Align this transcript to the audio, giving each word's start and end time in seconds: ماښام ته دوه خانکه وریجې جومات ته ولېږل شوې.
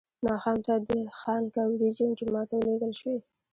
ماښام 0.25 0.57
ته 0.65 0.73
دوه 0.87 1.07
خانکه 1.19 1.61
وریجې 1.67 2.07
جومات 2.19 2.47
ته 2.49 2.55
ولېږل 2.57 2.93
شوې. 2.99 3.17